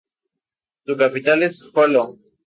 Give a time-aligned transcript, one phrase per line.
[0.83, 2.17] Su capital es Joló.